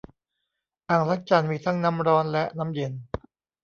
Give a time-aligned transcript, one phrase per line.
[0.89, 2.93] อ่างล้างจานมีทั้งน้ำร้อนและน้ำเย็น